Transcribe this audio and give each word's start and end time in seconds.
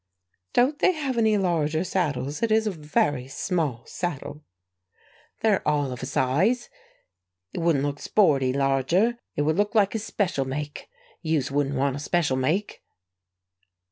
"Don't 0.53 0.79
they 0.79 0.93
have 0.93 1.19
any 1.19 1.37
with 1.37 1.43
larger 1.45 1.83
saddles? 1.83 2.41
It 2.41 2.51
is 2.51 2.65
a 2.65 2.71
very 2.71 3.27
small 3.27 3.85
saddle." 3.85 4.43
"They're 5.41 5.61
all 5.67 5.91
of 5.91 6.01
a 6.01 6.07
size. 6.07 6.71
It 7.53 7.59
wouldn't 7.59 7.83
look 7.85 7.99
sporty 7.99 8.51
larger; 8.51 9.19
it 9.35 9.43
would 9.43 9.57
look 9.57 9.75
like 9.75 9.93
a 9.93 9.99
special 9.99 10.43
make. 10.43 10.89
Yous 11.21 11.51
wouldn't 11.51 11.75
want 11.75 11.95
a 11.97 11.99
special 11.99 12.35
make." 12.35 12.81